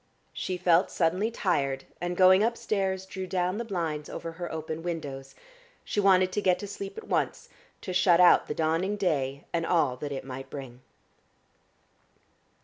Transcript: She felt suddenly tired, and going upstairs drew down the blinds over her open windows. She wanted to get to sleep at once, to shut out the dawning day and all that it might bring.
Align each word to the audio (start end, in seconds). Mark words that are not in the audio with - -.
She 0.33 0.57
felt 0.57 0.89
suddenly 0.89 1.29
tired, 1.29 1.85
and 2.01 2.17
going 2.17 2.41
upstairs 2.41 3.05
drew 3.05 3.27
down 3.27 3.59
the 3.59 3.63
blinds 3.63 4.09
over 4.09 4.31
her 4.31 4.51
open 4.51 4.81
windows. 4.81 5.35
She 5.85 5.99
wanted 5.99 6.31
to 6.31 6.41
get 6.41 6.57
to 6.57 6.67
sleep 6.67 6.97
at 6.97 7.07
once, 7.07 7.49
to 7.81 7.93
shut 7.93 8.19
out 8.19 8.47
the 8.47 8.55
dawning 8.55 8.95
day 8.95 9.45
and 9.53 9.63
all 9.63 9.95
that 9.97 10.11
it 10.11 10.23
might 10.25 10.49
bring. 10.49 10.81